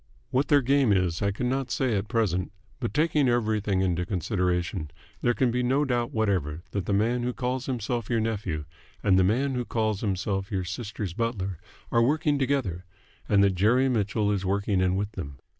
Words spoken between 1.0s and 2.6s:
I could not say at present,